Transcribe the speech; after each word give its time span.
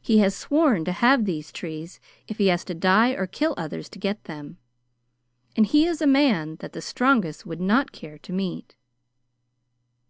He 0.00 0.20
has 0.20 0.34
sworn 0.34 0.86
to 0.86 0.92
have 1.04 1.26
these 1.26 1.52
trees 1.52 2.00
if 2.26 2.38
he 2.38 2.46
has 2.46 2.64
to 2.64 2.74
die 2.74 3.10
or 3.10 3.26
to 3.26 3.30
kill 3.30 3.52
others 3.58 3.90
to 3.90 3.98
get 3.98 4.24
them; 4.24 4.56
and 5.54 5.66
he 5.66 5.84
is 5.86 6.00
a 6.00 6.06
man 6.06 6.56
that 6.60 6.72
the 6.72 6.80
strongest 6.80 7.44
would 7.44 7.60
not 7.60 7.92
care 7.92 8.16
to 8.16 8.32
meet." 8.32 8.74